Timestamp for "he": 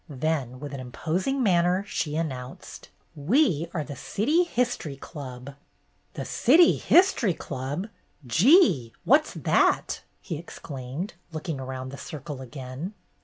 10.19-10.39